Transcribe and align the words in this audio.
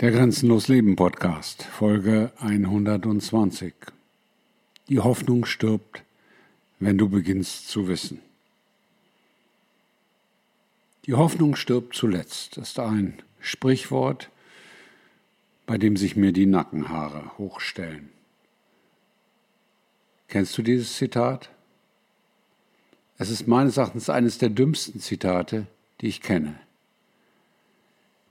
Der 0.00 0.12
Grenzenlos 0.12 0.68
Leben 0.68 0.94
Podcast, 0.94 1.64
Folge 1.64 2.30
120. 2.38 3.74
Die 4.88 5.00
Hoffnung 5.00 5.44
stirbt, 5.44 6.04
wenn 6.78 6.96
du 6.96 7.08
beginnst 7.08 7.68
zu 7.68 7.88
wissen. 7.88 8.20
Die 11.06 11.14
Hoffnung 11.14 11.56
stirbt 11.56 11.96
zuletzt 11.96 12.58
ist 12.58 12.78
ein 12.78 13.20
Sprichwort, 13.40 14.30
bei 15.66 15.78
dem 15.78 15.96
sich 15.96 16.14
mir 16.14 16.32
die 16.32 16.46
Nackenhaare 16.46 17.36
hochstellen. 17.36 18.10
Kennst 20.28 20.56
du 20.56 20.62
dieses 20.62 20.94
Zitat? 20.94 21.50
Es 23.16 23.30
ist 23.30 23.48
meines 23.48 23.78
Erachtens 23.78 24.08
eines 24.08 24.38
der 24.38 24.50
dümmsten 24.50 25.00
Zitate, 25.00 25.66
die 26.00 26.06
ich 26.06 26.22
kenne. 26.22 26.54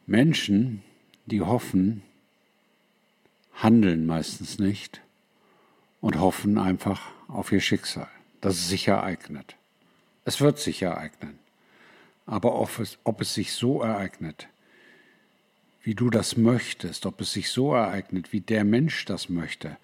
Menschen, 0.05 0.81
die 1.27 1.41
hoffen, 1.41 2.01
handeln 3.53 4.05
meistens 4.05 4.59
nicht 4.59 5.01
und 6.01 6.19
hoffen 6.19 6.57
einfach 6.57 7.11
auf 7.27 7.51
ihr 7.51 7.61
Schicksal, 7.61 8.09
dass 8.41 8.55
es 8.55 8.69
sich 8.69 8.87
ereignet. 8.87 9.55
Es 10.25 10.41
wird 10.41 10.57
sich 10.59 10.81
ereignen. 10.81 11.37
Aber 12.25 12.55
ob 12.59 12.79
es, 12.79 12.97
ob 13.03 13.21
es 13.21 13.33
sich 13.33 13.53
so 13.53 13.81
ereignet, 13.81 14.47
wie 15.83 15.95
du 15.95 16.09
das 16.09 16.35
möchtest, 16.35 17.05
ob 17.05 17.21
es 17.21 17.31
sich 17.31 17.49
so 17.49 17.73
ereignet, 17.73 18.33
wie 18.33 18.41
der 18.41 18.65
Mensch 18.65 19.05
das 19.05 19.29
möchte, 19.29 19.77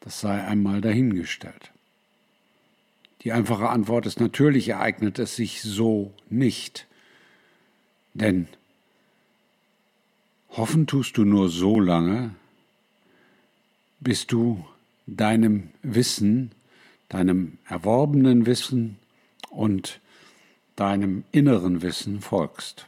das 0.00 0.20
sei 0.20 0.42
einmal 0.42 0.80
dahingestellt. 0.80 1.70
Die 3.22 3.32
einfache 3.32 3.68
Antwort 3.68 4.06
ist 4.06 4.20
natürlich 4.20 4.70
ereignet 4.70 5.18
es 5.18 5.36
sich 5.36 5.62
so 5.62 6.12
nicht. 6.28 6.86
Denn 8.14 8.48
Hoffen 10.54 10.86
tust 10.86 11.16
du 11.16 11.24
nur 11.24 11.48
so 11.48 11.80
lange, 11.80 12.34
bis 14.00 14.26
du 14.26 14.62
deinem 15.06 15.70
Wissen, 15.82 16.50
deinem 17.08 17.56
erworbenen 17.66 18.44
Wissen 18.44 18.98
und 19.48 19.98
deinem 20.76 21.24
inneren 21.32 21.80
Wissen 21.80 22.20
folgst. 22.20 22.86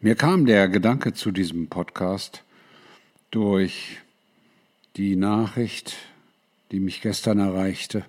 Mir 0.00 0.14
kam 0.14 0.46
der 0.46 0.68
Gedanke 0.68 1.12
zu 1.12 1.30
diesem 1.30 1.68
Podcast 1.68 2.42
durch 3.30 3.98
die 4.96 5.14
Nachricht, 5.16 5.96
die 6.70 6.80
mich 6.80 7.02
gestern 7.02 7.38
erreichte, 7.38 8.06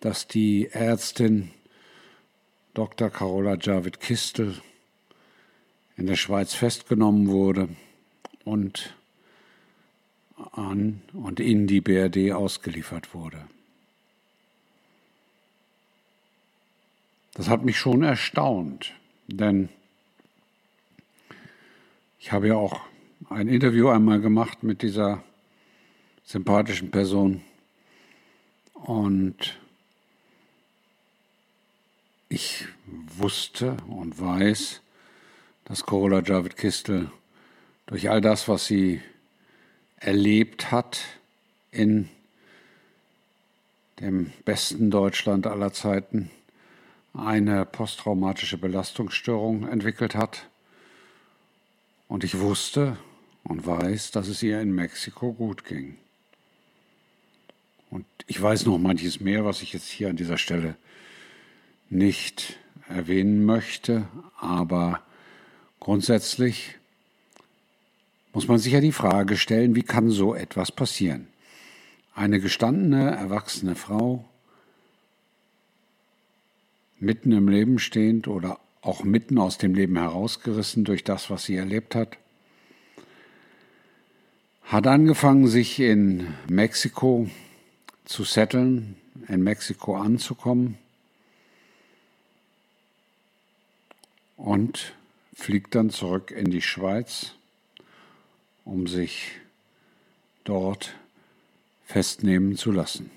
dass 0.00 0.26
die 0.26 0.70
Ärztin 0.72 1.52
Dr. 2.74 3.10
Carola 3.10 3.56
Javid 3.60 4.00
Kistel 4.00 4.60
in 5.96 6.06
der 6.06 6.16
Schweiz 6.16 6.54
festgenommen 6.54 7.28
wurde 7.28 7.68
und 8.44 8.94
an 10.52 11.02
und 11.12 11.40
in 11.40 11.66
die 11.66 11.80
BRD 11.80 12.32
ausgeliefert 12.32 13.14
wurde. 13.14 13.46
Das 17.34 17.48
hat 17.48 17.64
mich 17.64 17.78
schon 17.78 18.02
erstaunt, 18.02 18.92
denn 19.26 19.68
ich 22.18 22.32
habe 22.32 22.48
ja 22.48 22.54
auch 22.54 22.80
ein 23.28 23.48
Interview 23.48 23.88
einmal 23.88 24.20
gemacht 24.20 24.62
mit 24.62 24.82
dieser 24.82 25.22
sympathischen 26.24 26.90
Person 26.90 27.42
und 28.72 29.58
ich 32.28 32.66
wusste 32.86 33.76
und 33.88 34.20
weiß, 34.20 34.80
dass 35.64 35.84
Corolla 35.86 36.22
Javid 36.22 36.56
Kistel 36.56 37.10
durch 37.86 38.10
all 38.10 38.20
das, 38.20 38.48
was 38.48 38.66
sie 38.66 39.00
erlebt 39.96 40.70
hat 40.70 41.00
in 41.70 42.08
dem 44.00 44.32
besten 44.44 44.90
Deutschland 44.90 45.46
aller 45.46 45.72
Zeiten, 45.72 46.30
eine 47.12 47.64
posttraumatische 47.64 48.58
Belastungsstörung 48.58 49.68
entwickelt 49.68 50.14
hat. 50.14 50.48
Und 52.08 52.24
ich 52.24 52.38
wusste 52.40 52.98
und 53.44 53.66
weiß, 53.66 54.10
dass 54.10 54.28
es 54.28 54.42
ihr 54.42 54.60
in 54.60 54.74
Mexiko 54.74 55.32
gut 55.32 55.64
ging. 55.64 55.96
Und 57.90 58.04
ich 58.26 58.40
weiß 58.40 58.66
noch 58.66 58.78
manches 58.78 59.20
mehr, 59.20 59.44
was 59.44 59.62
ich 59.62 59.72
jetzt 59.72 59.88
hier 59.88 60.10
an 60.10 60.16
dieser 60.16 60.38
Stelle 60.38 60.76
nicht 61.88 62.58
erwähnen 62.88 63.44
möchte, 63.44 64.08
aber 64.38 65.00
Grundsätzlich 65.84 66.76
muss 68.32 68.48
man 68.48 68.58
sich 68.58 68.72
ja 68.72 68.80
die 68.80 68.90
Frage 68.90 69.36
stellen, 69.36 69.74
wie 69.74 69.82
kann 69.82 70.08
so 70.08 70.34
etwas 70.34 70.72
passieren? 70.72 71.28
Eine 72.14 72.40
gestandene, 72.40 73.10
erwachsene 73.10 73.74
Frau, 73.74 74.24
mitten 76.98 77.32
im 77.32 77.48
Leben 77.48 77.78
stehend 77.78 78.28
oder 78.28 78.58
auch 78.80 79.04
mitten 79.04 79.36
aus 79.36 79.58
dem 79.58 79.74
Leben 79.74 79.98
herausgerissen 79.98 80.84
durch 80.84 81.04
das, 81.04 81.28
was 81.28 81.44
sie 81.44 81.56
erlebt 81.56 81.94
hat, 81.94 82.16
hat 84.62 84.86
angefangen, 84.86 85.48
sich 85.48 85.80
in 85.80 86.28
Mexiko 86.48 87.28
zu 88.06 88.24
setteln, 88.24 88.96
in 89.28 89.42
Mexiko 89.42 89.96
anzukommen 89.96 90.78
und 94.38 94.94
fliegt 95.34 95.74
dann 95.74 95.90
zurück 95.90 96.30
in 96.30 96.50
die 96.50 96.62
Schweiz, 96.62 97.34
um 98.64 98.86
sich 98.86 99.32
dort 100.44 100.94
festnehmen 101.84 102.56
zu 102.56 102.70
lassen. 102.70 103.10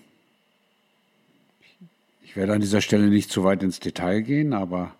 Ich 2.24 2.36
werde 2.36 2.54
an 2.54 2.62
dieser 2.62 2.82
Stelle 2.82 3.08
nicht 3.08 3.32
zu 3.32 3.44
weit 3.44 3.64
ins 3.64 3.80
Detail 3.80 4.22
gehen, 4.22 4.54
aber 4.54 4.96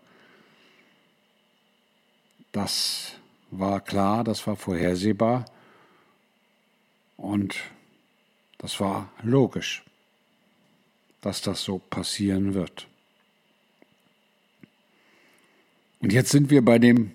das 2.52 3.14
war 3.52 3.82
klar, 3.82 4.24
das 4.24 4.46
war 4.48 4.56
vorhersehbar 4.56 5.46
und 7.18 7.56
das 8.58 8.80
war 8.80 9.12
logisch, 9.22 9.84
dass 11.22 11.42
das 11.42 11.64
so 11.64 11.80
passieren 11.80 12.54
wird. 12.54 12.88
Und 16.00 16.14
jetzt 16.14 16.30
sind 16.30 16.52
wir 16.52 16.64
bei 16.64 16.78
dem 16.78 17.12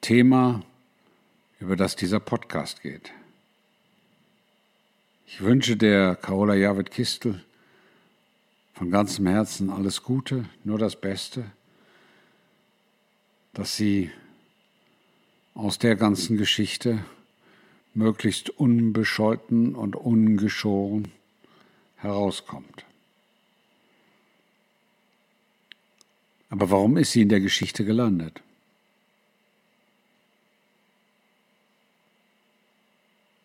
Thema, 0.00 0.64
über 1.60 1.76
das 1.76 1.94
dieser 1.94 2.18
Podcast 2.18 2.82
geht. 2.82 3.12
Ich 5.26 5.40
wünsche 5.40 5.76
der 5.76 6.16
Carola 6.16 6.54
Javid 6.54 6.90
Kistel 6.90 7.44
von 8.74 8.90
ganzem 8.90 9.26
Herzen 9.28 9.70
alles 9.70 10.02
Gute, 10.02 10.44
nur 10.64 10.78
das 10.78 11.00
Beste, 11.00 11.44
dass 13.52 13.76
sie 13.76 14.10
aus 15.54 15.78
der 15.78 15.94
ganzen 15.94 16.36
Geschichte 16.36 17.04
möglichst 17.94 18.50
unbescholten 18.50 19.76
und 19.76 19.94
ungeschoren 19.94 21.12
herauskommt. 21.96 22.84
Aber 26.50 26.70
warum 26.70 26.96
ist 26.96 27.12
sie 27.12 27.22
in 27.22 27.28
der 27.28 27.40
Geschichte 27.40 27.84
gelandet? 27.84 28.42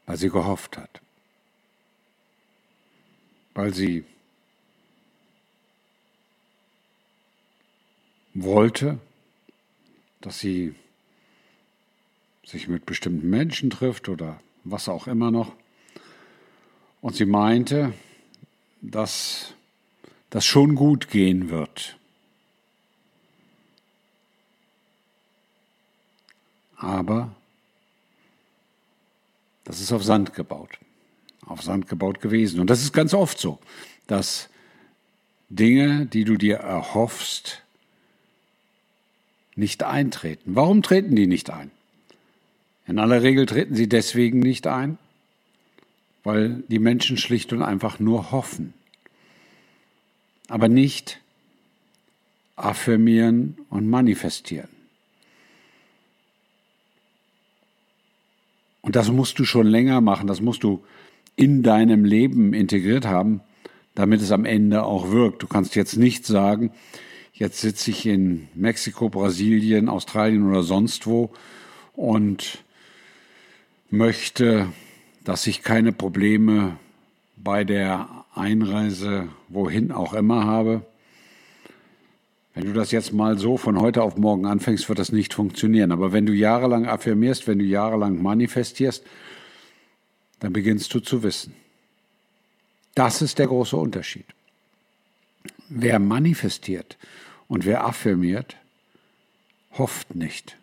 Weil 0.05 0.17
sie 0.17 0.29
gehofft 0.29 0.77
hat. 0.77 1.01
Weil 3.53 3.73
sie 3.73 4.03
wollte, 8.33 8.99
dass 10.21 10.39
sie 10.39 10.75
sich 12.45 12.67
mit 12.67 12.85
bestimmten 12.85 13.29
Menschen 13.29 13.69
trifft 13.69 14.09
oder 14.09 14.39
was 14.63 14.89
auch 14.89 15.07
immer 15.07 15.31
noch. 15.31 15.53
Und 17.01 17.15
sie 17.15 17.25
meinte, 17.25 17.93
dass 18.81 19.53
das 20.29 20.45
schon 20.45 20.75
gut 20.75 21.09
gehen 21.09 21.49
wird. 21.49 21.97
Aber 26.83 27.33
das 29.63 29.79
ist 29.79 29.91
auf 29.93 30.03
Sand 30.03 30.33
gebaut. 30.33 30.77
Auf 31.45 31.61
Sand 31.61 31.87
gebaut 31.87 32.21
gewesen. 32.21 32.59
Und 32.59 32.69
das 32.69 32.81
ist 32.81 32.93
ganz 32.93 33.13
oft 33.13 33.39
so, 33.39 33.59
dass 34.07 34.49
Dinge, 35.49 36.05
die 36.05 36.25
du 36.25 36.37
dir 36.37 36.57
erhoffst, 36.57 37.63
nicht 39.55 39.83
eintreten. 39.83 40.55
Warum 40.55 40.81
treten 40.81 41.15
die 41.15 41.27
nicht 41.27 41.49
ein? 41.49 41.71
In 42.85 42.99
aller 42.99 43.23
Regel 43.23 43.45
treten 43.45 43.75
sie 43.75 43.87
deswegen 43.87 44.39
nicht 44.39 44.67
ein, 44.67 44.97
weil 46.23 46.63
die 46.67 46.79
Menschen 46.79 47.17
schlicht 47.17 47.53
und 47.53 47.61
einfach 47.61 47.99
nur 47.99 48.31
hoffen, 48.31 48.73
aber 50.49 50.67
nicht 50.67 51.21
affirmieren 52.55 53.57
und 53.69 53.89
manifestieren. 53.89 54.82
Und 58.83 58.97
das 58.97 59.09
musst 59.09 59.39
du 59.39 59.45
schon 59.45 59.65
länger 59.65 60.01
machen, 60.01 60.27
das 60.27 60.41
musst 60.41 60.63
du 60.63 60.83
in 61.37 61.63
deinem 61.63 62.03
Leben 62.03 62.53
integriert 62.53 63.07
haben, 63.07 63.41
damit 63.95 64.21
es 64.21 64.31
am 64.31 64.43
Ende 64.45 64.83
auch 64.83 65.09
wirkt. 65.09 65.41
Du 65.41 65.47
kannst 65.47 65.75
jetzt 65.75 65.97
nicht 65.97 66.25
sagen, 66.25 66.71
jetzt 67.33 67.61
sitze 67.61 67.91
ich 67.91 68.05
in 68.05 68.49
Mexiko, 68.53 69.07
Brasilien, 69.07 69.87
Australien 69.87 70.47
oder 70.47 70.63
sonst 70.63 71.07
wo 71.07 71.31
und 71.93 72.61
möchte, 73.89 74.67
dass 75.23 75.47
ich 75.47 75.63
keine 75.63 75.93
Probleme 75.93 76.77
bei 77.37 77.63
der 77.63 78.09
Einreise 78.35 79.29
wohin 79.47 79.93
auch 79.93 80.13
immer 80.13 80.43
habe. 80.45 80.85
Wenn 82.53 82.65
du 82.65 82.73
das 82.73 82.91
jetzt 82.91 83.13
mal 83.13 83.37
so 83.37 83.57
von 83.57 83.79
heute 83.79 84.03
auf 84.03 84.17
morgen 84.17 84.45
anfängst, 84.45 84.87
wird 84.87 84.99
das 84.99 85.11
nicht 85.11 85.33
funktionieren. 85.33 85.91
Aber 85.91 86.11
wenn 86.13 86.25
du 86.25 86.33
jahrelang 86.33 86.85
affirmierst, 86.85 87.47
wenn 87.47 87.59
du 87.59 87.65
jahrelang 87.65 88.21
manifestierst, 88.21 89.03
dann 90.39 90.53
beginnst 90.53 90.93
du 90.93 90.99
zu 90.99 91.23
wissen. 91.23 91.55
Das 92.95 93.21
ist 93.21 93.39
der 93.39 93.47
große 93.47 93.75
Unterschied. 93.75 94.25
Wer 95.69 95.97
manifestiert 95.97 96.97
und 97.47 97.65
wer 97.65 97.85
affirmiert, 97.85 98.55
hofft 99.71 100.13
nicht. 100.13 100.57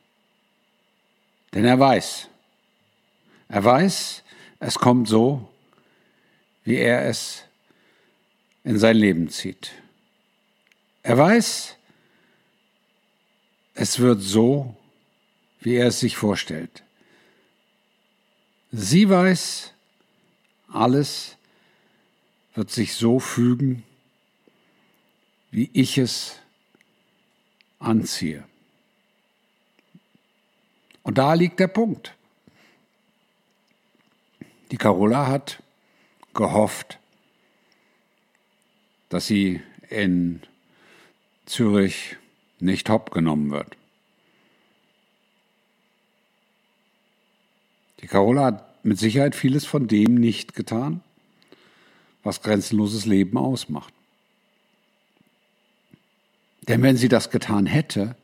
Denn 1.54 1.64
er 1.64 1.80
weiß, 1.80 2.28
er 3.48 3.64
weiß, 3.64 4.22
es 4.60 4.78
kommt 4.78 5.08
so, 5.08 5.48
wie 6.62 6.76
er 6.76 7.06
es 7.06 7.44
in 8.62 8.78
sein 8.78 8.96
Leben 8.96 9.28
zieht. 9.28 9.72
Er 11.02 11.18
weiß, 11.18 11.76
es 13.74 13.98
wird 13.98 14.20
so, 14.20 14.76
wie 15.60 15.76
er 15.76 15.88
es 15.88 16.00
sich 16.00 16.16
vorstellt. 16.16 16.82
Sie 18.72 19.08
weiß, 19.08 19.72
alles 20.68 21.36
wird 22.54 22.70
sich 22.70 22.94
so 22.94 23.18
fügen, 23.18 23.82
wie 25.50 25.70
ich 25.72 25.98
es 25.98 26.36
anziehe. 27.78 28.44
Und 31.02 31.18
da 31.18 31.34
liegt 31.34 31.58
der 31.58 31.68
Punkt. 31.68 32.14
Die 34.70 34.76
Carola 34.76 35.26
hat 35.26 35.62
gehofft, 36.34 36.98
dass 39.08 39.26
sie 39.26 39.60
in 39.88 40.42
Zürich 41.46 42.16
nicht 42.62 42.88
hopp 42.88 43.10
genommen 43.10 43.50
wird. 43.50 43.76
Die 48.00 48.06
Carola 48.06 48.46
hat 48.46 48.84
mit 48.84 48.98
Sicherheit 48.98 49.34
vieles 49.34 49.66
von 49.66 49.86
dem 49.86 50.14
nicht 50.14 50.54
getan, 50.54 51.02
was 52.22 52.42
grenzenloses 52.42 53.06
Leben 53.06 53.36
ausmacht. 53.36 53.92
Denn 56.68 56.82
wenn 56.82 56.96
sie 56.96 57.08
das 57.08 57.30
getan 57.30 57.66
hätte, 57.66 58.16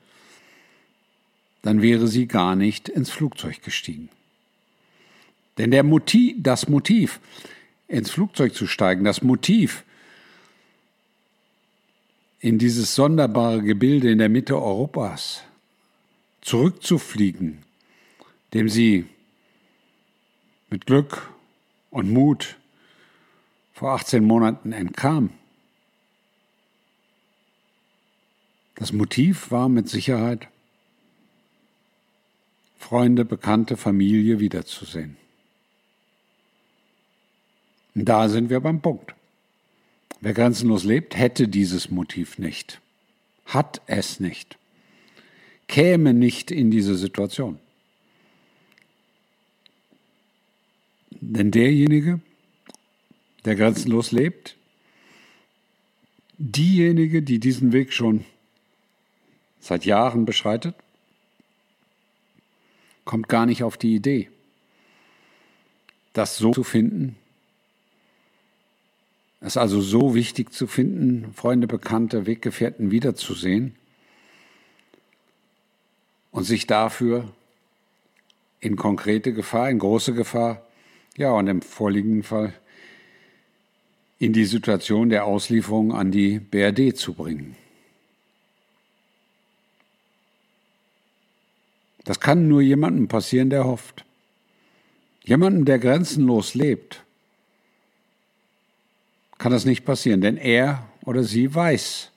dann 1.62 1.82
wäre 1.82 2.06
sie 2.06 2.26
gar 2.26 2.54
nicht 2.54 2.88
ins 2.88 3.10
Flugzeug 3.10 3.62
gestiegen. 3.62 4.08
Denn 5.58 5.70
der 5.70 5.82
Motiv, 5.82 6.36
das 6.38 6.68
Motiv, 6.68 7.20
ins 7.88 8.10
Flugzeug 8.10 8.54
zu 8.54 8.66
steigen, 8.66 9.04
das 9.04 9.22
Motiv, 9.22 9.84
in 12.40 12.58
dieses 12.58 12.94
sonderbare 12.94 13.62
Gebilde 13.62 14.10
in 14.10 14.18
der 14.18 14.28
Mitte 14.28 14.60
Europas 14.60 15.42
zurückzufliegen, 16.42 17.62
dem 18.54 18.68
sie 18.68 19.06
mit 20.70 20.86
Glück 20.86 21.30
und 21.90 22.10
Mut 22.10 22.56
vor 23.72 23.92
18 23.92 24.24
Monaten 24.24 24.72
entkam. 24.72 25.30
Das 28.76 28.92
Motiv 28.92 29.50
war 29.50 29.68
mit 29.68 29.88
Sicherheit, 29.88 30.48
Freunde, 32.78 33.24
Bekannte, 33.24 33.76
Familie 33.76 34.38
wiederzusehen. 34.38 35.16
Und 37.94 38.04
da 38.04 38.28
sind 38.28 38.50
wir 38.50 38.60
beim 38.60 38.82
Punkt. 38.82 39.14
Wer 40.26 40.34
grenzenlos 40.34 40.82
lebt, 40.82 41.16
hätte 41.16 41.46
dieses 41.46 41.88
Motiv 41.88 42.36
nicht, 42.36 42.80
hat 43.44 43.80
es 43.86 44.18
nicht, 44.18 44.58
käme 45.68 46.14
nicht 46.14 46.50
in 46.50 46.72
diese 46.72 46.96
Situation. 46.96 47.60
Denn 51.10 51.52
derjenige, 51.52 52.18
der 53.44 53.54
grenzenlos 53.54 54.10
lebt, 54.10 54.56
diejenige, 56.38 57.22
die 57.22 57.38
diesen 57.38 57.72
Weg 57.72 57.92
schon 57.92 58.24
seit 59.60 59.84
Jahren 59.84 60.24
beschreitet, 60.24 60.74
kommt 63.04 63.28
gar 63.28 63.46
nicht 63.46 63.62
auf 63.62 63.76
die 63.76 63.94
Idee, 63.94 64.28
das 66.14 66.36
so 66.36 66.50
zu 66.50 66.64
finden, 66.64 67.14
es 69.40 69.48
ist 69.48 69.56
also 69.58 69.80
so 69.80 70.14
wichtig 70.14 70.52
zu 70.52 70.66
finden, 70.66 71.32
Freunde, 71.34 71.66
Bekannte, 71.66 72.26
Weggefährten 72.26 72.90
wiederzusehen 72.90 73.76
und 76.30 76.44
sich 76.44 76.66
dafür 76.66 77.32
in 78.60 78.76
konkrete 78.76 79.32
Gefahr, 79.32 79.70
in 79.70 79.78
große 79.78 80.14
Gefahr, 80.14 80.62
ja, 81.16 81.30
und 81.30 81.46
im 81.46 81.62
vorliegenden 81.62 82.22
Fall 82.22 82.54
in 84.18 84.32
die 84.32 84.46
Situation 84.46 85.10
der 85.10 85.26
Auslieferung 85.26 85.92
an 85.92 86.10
die 86.10 86.38
BRD 86.38 86.96
zu 86.96 87.12
bringen. 87.14 87.56
Das 92.04 92.20
kann 92.20 92.48
nur 92.48 92.62
jemandem 92.62 93.08
passieren, 93.08 93.50
der 93.50 93.64
hofft. 93.64 94.04
Jemandem, 95.24 95.64
der 95.64 95.78
grenzenlos 95.78 96.54
lebt 96.54 97.05
kann 99.38 99.52
das 99.52 99.64
nicht 99.64 99.84
passieren, 99.84 100.20
denn 100.20 100.36
er 100.36 100.88
oder 101.04 101.22
sie 101.22 101.54
weiß, 101.54 102.10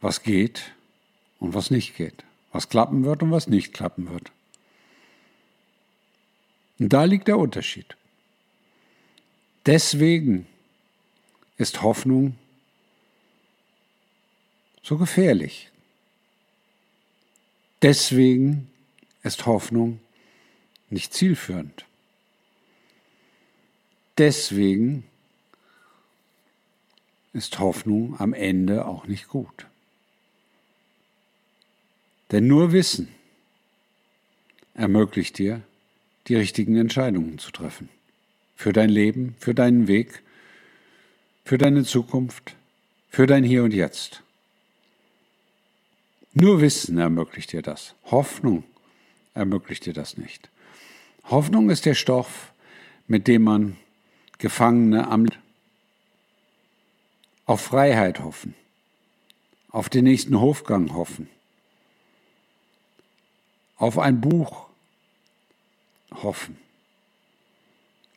was 0.00 0.22
geht 0.22 0.72
und 1.38 1.54
was 1.54 1.70
nicht 1.70 1.96
geht, 1.96 2.24
was 2.52 2.68
klappen 2.68 3.04
wird 3.04 3.22
und 3.22 3.30
was 3.30 3.48
nicht 3.48 3.72
klappen 3.72 4.10
wird. 4.10 4.30
Und 6.78 6.92
da 6.92 7.04
liegt 7.04 7.28
der 7.28 7.38
Unterschied. 7.38 7.96
Deswegen 9.66 10.46
ist 11.56 11.82
Hoffnung 11.82 12.36
so 14.82 14.98
gefährlich. 14.98 15.70
Deswegen 17.80 18.70
ist 19.22 19.46
Hoffnung 19.46 20.00
nicht 20.90 21.14
zielführend. 21.14 21.86
Deswegen 24.18 25.04
ist 27.32 27.58
Hoffnung 27.58 28.18
am 28.20 28.32
Ende 28.32 28.86
auch 28.86 29.06
nicht 29.06 29.28
gut. 29.28 29.66
Denn 32.30 32.46
nur 32.46 32.72
Wissen 32.72 33.08
ermöglicht 34.74 35.38
dir, 35.38 35.62
die 36.28 36.36
richtigen 36.36 36.76
Entscheidungen 36.76 37.38
zu 37.38 37.50
treffen. 37.50 37.88
Für 38.56 38.72
dein 38.72 38.88
Leben, 38.88 39.34
für 39.38 39.54
deinen 39.54 39.88
Weg, 39.88 40.22
für 41.44 41.58
deine 41.58 41.84
Zukunft, 41.84 42.54
für 43.10 43.26
dein 43.26 43.44
Hier 43.44 43.64
und 43.64 43.74
Jetzt. 43.74 44.22
Nur 46.32 46.60
Wissen 46.60 46.98
ermöglicht 46.98 47.52
dir 47.52 47.62
das. 47.62 47.94
Hoffnung 48.06 48.64
ermöglicht 49.34 49.86
dir 49.86 49.92
das 49.92 50.16
nicht. 50.16 50.48
Hoffnung 51.24 51.70
ist 51.70 51.84
der 51.84 51.94
Stoff, 51.94 52.52
mit 53.06 53.28
dem 53.28 53.42
man 53.42 53.76
Gefangene 54.38 55.08
am 55.08 55.26
auf 57.46 57.60
Freiheit 57.60 58.20
hoffen, 58.20 58.54
auf 59.70 59.88
den 59.88 60.04
nächsten 60.04 60.40
Hofgang 60.40 60.94
hoffen, 60.94 61.28
auf 63.76 63.98
ein 63.98 64.20
Buch 64.20 64.66
hoffen, 66.22 66.56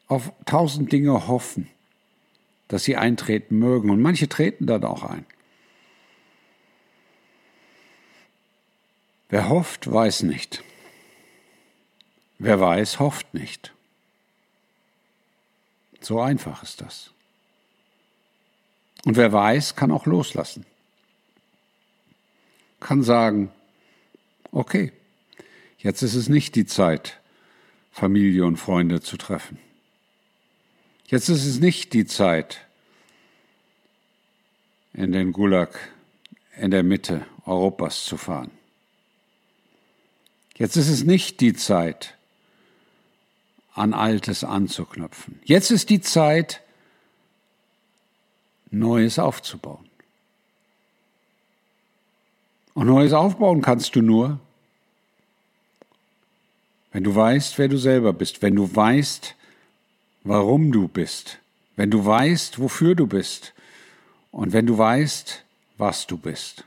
auf 0.07 0.31
tausend 0.45 0.91
Dinge 0.91 1.27
hoffen, 1.27 1.69
dass 2.67 2.83
sie 2.83 2.95
eintreten 2.95 3.59
mögen. 3.59 3.89
Und 3.89 4.01
manche 4.01 4.29
treten 4.29 4.65
dann 4.65 4.83
auch 4.83 5.03
ein. 5.03 5.25
Wer 9.29 9.49
hofft, 9.49 9.91
weiß 9.91 10.23
nicht. 10.23 10.63
Wer 12.39 12.59
weiß, 12.59 12.99
hofft 12.99 13.33
nicht. 13.33 13.73
So 16.01 16.21
einfach 16.21 16.63
ist 16.63 16.81
das. 16.81 17.11
Und 19.05 19.15
wer 19.15 19.31
weiß, 19.31 19.75
kann 19.75 19.91
auch 19.91 20.05
loslassen. 20.05 20.65
Kann 22.79 23.03
sagen, 23.03 23.51
okay, 24.51 24.91
Jetzt 25.79 26.01
ist 26.01 26.15
es 26.15 26.27
nicht 26.27 26.55
die 26.55 26.65
Zeit, 26.65 27.19
Familie 27.91 28.45
und 28.45 28.57
Freunde 28.57 29.01
zu 29.01 29.17
treffen. 29.17 29.59
Jetzt 31.05 31.29
ist 31.29 31.45
es 31.45 31.59
nicht 31.59 31.93
die 31.93 32.05
Zeit, 32.05 32.65
in 34.93 35.11
den 35.11 35.31
Gulag 35.31 35.79
in 36.57 36.71
der 36.71 36.83
Mitte 36.83 37.25
Europas 37.45 38.03
zu 38.03 38.17
fahren. 38.17 38.51
Jetzt 40.55 40.75
ist 40.75 40.89
es 40.89 41.03
nicht 41.05 41.39
die 41.39 41.53
Zeit, 41.53 42.16
an 43.77 43.93
Altes 43.93 44.43
anzuknüpfen. 44.43 45.39
Jetzt 45.45 45.71
ist 45.71 45.89
die 45.89 46.01
Zeit, 46.01 46.61
Neues 48.71 49.19
aufzubauen. 49.19 49.87
Und 52.73 52.87
Neues 52.87 53.13
aufbauen 53.13 53.61
kannst 53.61 53.95
du 53.95 54.01
nur, 54.01 54.39
wenn 56.91 57.03
du 57.03 57.15
weißt, 57.15 57.57
wer 57.57 57.67
du 57.67 57.77
selber 57.77 58.13
bist, 58.13 58.41
wenn 58.41 58.55
du 58.55 58.75
weißt, 58.75 59.35
warum 60.23 60.71
du 60.71 60.87
bist, 60.87 61.39
wenn 61.75 61.91
du 61.91 62.05
weißt, 62.05 62.59
wofür 62.59 62.95
du 62.95 63.07
bist 63.07 63.53
und 64.31 64.53
wenn 64.53 64.65
du 64.65 64.77
weißt, 64.77 65.43
was 65.77 66.07
du 66.07 66.17
bist. 66.17 66.65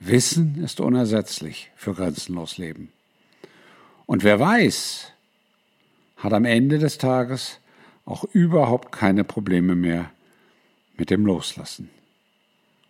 Wissen 0.00 0.62
ist 0.62 0.80
unersetzlich 0.80 1.70
für 1.76 1.94
grenzenlos 1.94 2.56
Leben. 2.56 2.92
Und 4.08 4.24
wer 4.24 4.40
weiß, 4.40 5.12
hat 6.16 6.32
am 6.32 6.46
Ende 6.46 6.78
des 6.78 6.96
Tages 6.96 7.60
auch 8.06 8.24
überhaupt 8.24 8.90
keine 8.90 9.22
Probleme 9.22 9.74
mehr 9.74 10.10
mit 10.96 11.10
dem 11.10 11.26
Loslassen. 11.26 11.90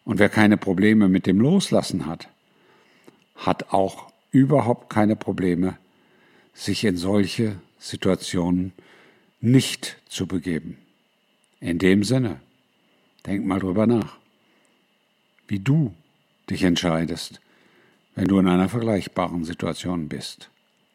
Und 0.04 0.20
wer 0.20 0.28
keine 0.28 0.56
Probleme 0.56 1.08
mit 1.08 1.26
dem 1.26 1.40
Loslassen 1.40 2.06
hat, 2.06 2.28
hat 3.34 3.72
auch 3.72 4.12
überhaupt 4.30 4.90
keine 4.90 5.16
Probleme, 5.16 5.76
sich 6.54 6.84
in 6.84 6.96
solche 6.96 7.56
Situationen 7.80 8.72
nicht 9.40 9.96
zu 10.08 10.28
begeben. 10.28 10.78
In 11.58 11.80
dem 11.80 12.04
Sinne, 12.04 12.38
denk 13.26 13.44
mal 13.44 13.58
drüber 13.58 13.88
nach, 13.88 14.18
wie 15.48 15.58
du 15.58 15.92
dich 16.48 16.62
entscheidest, 16.62 17.40
wenn 18.14 18.28
du 18.28 18.38
in 18.38 18.46
einer 18.46 18.68
vergleichbaren 18.68 19.42
Situation 19.42 20.08
bist. 20.08 20.48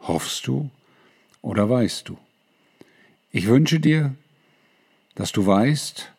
Hoffst 0.04 0.48
du 0.48 0.70
oder 1.42 1.70
weißt 1.70 2.10
du? 2.10 2.18
Ich 3.32 3.48
wünsche 3.48 3.80
dir, 3.80 4.16
dass 5.16 5.32
du 5.32 5.46
weißt 5.46 6.12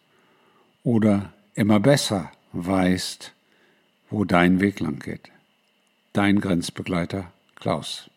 oder 0.84 1.32
immer 1.54 1.80
besser 1.80 2.32
weißt, 2.52 3.32
wo 4.10 4.24
dein 4.24 4.60
Weg 4.60 4.80
lang 4.80 5.00
geht. 5.00 5.30
Dein 6.12 6.40
Grenzbegleiter 6.40 7.32
Klaus. 7.56 8.10